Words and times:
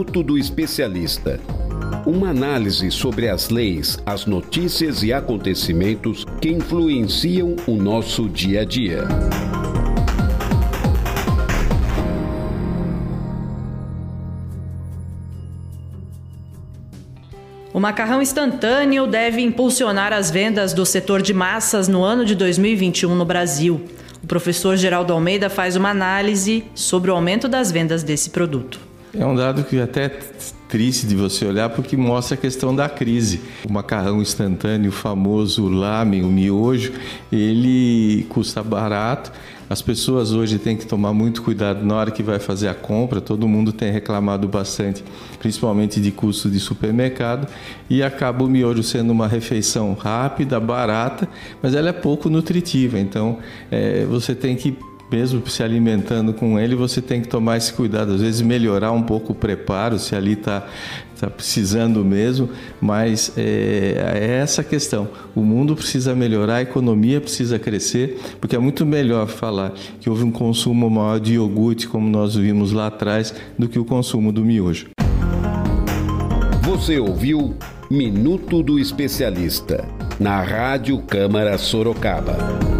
Minuto 0.00 0.22
do 0.22 0.38
Especialista. 0.38 1.38
Uma 2.06 2.30
análise 2.30 2.90
sobre 2.90 3.28
as 3.28 3.50
leis, 3.50 3.98
as 4.06 4.24
notícias 4.24 5.02
e 5.02 5.12
acontecimentos 5.12 6.24
que 6.40 6.48
influenciam 6.48 7.54
o 7.66 7.72
nosso 7.72 8.26
dia 8.26 8.62
a 8.62 8.64
dia. 8.64 9.04
O 17.74 17.78
macarrão 17.78 18.22
instantâneo 18.22 19.06
deve 19.06 19.42
impulsionar 19.42 20.14
as 20.14 20.30
vendas 20.30 20.72
do 20.72 20.86
setor 20.86 21.20
de 21.20 21.34
massas 21.34 21.88
no 21.88 22.02
ano 22.02 22.24
de 22.24 22.34
2021 22.34 23.14
no 23.14 23.26
Brasil. 23.26 23.84
O 24.24 24.26
professor 24.26 24.78
Geraldo 24.78 25.12
Almeida 25.12 25.50
faz 25.50 25.76
uma 25.76 25.90
análise 25.90 26.64
sobre 26.74 27.10
o 27.10 27.14
aumento 27.14 27.46
das 27.46 27.70
vendas 27.70 28.02
desse 28.02 28.30
produto. 28.30 28.89
É 29.12 29.26
um 29.26 29.34
dado 29.34 29.64
que 29.64 29.80
até 29.80 30.04
é 30.04 30.20
triste 30.68 31.04
de 31.04 31.16
você 31.16 31.44
olhar 31.44 31.68
porque 31.70 31.96
mostra 31.96 32.36
a 32.36 32.38
questão 32.38 32.74
da 32.74 32.88
crise. 32.88 33.40
O 33.68 33.72
macarrão 33.72 34.22
instantâneo, 34.22 34.90
o 34.90 34.92
famoso 34.92 35.66
lamen, 35.66 36.22
o 36.22 36.28
miojo, 36.28 36.92
ele 37.32 38.24
custa 38.28 38.62
barato. 38.62 39.32
As 39.68 39.82
pessoas 39.82 40.32
hoje 40.32 40.58
têm 40.58 40.76
que 40.76 40.86
tomar 40.86 41.12
muito 41.12 41.42
cuidado 41.42 41.84
na 41.84 41.94
hora 41.96 42.10
que 42.10 42.22
vai 42.22 42.38
fazer 42.38 42.68
a 42.68 42.74
compra. 42.74 43.20
Todo 43.20 43.48
mundo 43.48 43.72
tem 43.72 43.90
reclamado 43.90 44.46
bastante, 44.48 45.02
principalmente 45.38 46.00
de 46.00 46.10
custo 46.12 46.48
de 46.48 46.60
supermercado, 46.60 47.48
e 47.88 48.02
acaba 48.02 48.44
o 48.44 48.48
miojo 48.48 48.82
sendo 48.82 49.12
uma 49.12 49.28
refeição 49.28 49.94
rápida, 49.94 50.58
barata, 50.58 51.28
mas 51.62 51.74
ela 51.74 51.88
é 51.88 51.92
pouco 51.92 52.28
nutritiva. 52.28 52.98
Então, 52.98 53.38
é, 53.70 54.04
você 54.04 54.34
tem 54.34 54.56
que 54.56 54.76
mesmo 55.10 55.46
se 55.48 55.62
alimentando 55.62 56.32
com 56.32 56.58
ele, 56.58 56.74
você 56.74 57.02
tem 57.02 57.20
que 57.20 57.28
tomar 57.28 57.56
esse 57.56 57.72
cuidado. 57.72 58.14
Às 58.14 58.20
vezes 58.20 58.40
melhorar 58.40 58.92
um 58.92 59.02
pouco 59.02 59.32
o 59.32 59.34
preparo, 59.34 59.98
se 59.98 60.14
ali 60.14 60.32
está 60.32 60.66
tá 61.20 61.28
precisando 61.28 62.04
mesmo, 62.04 62.48
mas 62.80 63.32
é, 63.36 64.14
é 64.14 64.38
essa 64.42 64.64
questão. 64.64 65.08
O 65.34 65.42
mundo 65.42 65.76
precisa 65.76 66.14
melhorar, 66.14 66.56
a 66.56 66.62
economia 66.62 67.20
precisa 67.20 67.58
crescer, 67.58 68.18
porque 68.40 68.56
é 68.56 68.58
muito 68.58 68.86
melhor 68.86 69.26
falar 69.28 69.74
que 70.00 70.08
houve 70.08 70.24
um 70.24 70.30
consumo 70.30 70.88
maior 70.88 71.20
de 71.20 71.34
iogurte, 71.34 71.86
como 71.86 72.08
nós 72.08 72.34
vimos 72.36 72.72
lá 72.72 72.86
atrás, 72.86 73.34
do 73.58 73.68
que 73.68 73.78
o 73.78 73.84
consumo 73.84 74.32
do 74.32 74.42
miojo. 74.42 74.88
Você 76.62 76.98
ouviu 76.98 77.54
Minuto 77.90 78.62
do 78.62 78.78
Especialista, 78.78 79.84
na 80.20 80.40
Rádio 80.42 80.98
Câmara 81.02 81.58
Sorocaba. 81.58 82.79